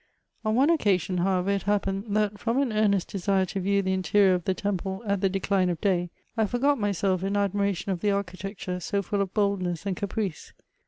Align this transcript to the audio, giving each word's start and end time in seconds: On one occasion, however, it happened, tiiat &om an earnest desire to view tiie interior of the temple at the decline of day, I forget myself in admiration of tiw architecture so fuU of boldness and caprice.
On 0.43 0.55
one 0.55 0.71
occasion, 0.71 1.19
however, 1.19 1.51
it 1.51 1.61
happened, 1.61 2.05
tiiat 2.05 2.47
&om 2.47 2.57
an 2.59 2.73
earnest 2.73 3.09
desire 3.11 3.45
to 3.45 3.59
view 3.59 3.83
tiie 3.83 3.93
interior 3.93 4.33
of 4.33 4.45
the 4.45 4.55
temple 4.55 5.03
at 5.05 5.21
the 5.21 5.29
decline 5.29 5.69
of 5.69 5.79
day, 5.79 6.09
I 6.35 6.47
forget 6.47 6.79
myself 6.79 7.23
in 7.23 7.37
admiration 7.37 7.91
of 7.91 7.99
tiw 7.99 8.15
architecture 8.15 8.79
so 8.79 9.03
fuU 9.03 9.21
of 9.21 9.35
boldness 9.35 9.85
and 9.85 9.95
caprice. 9.95 10.53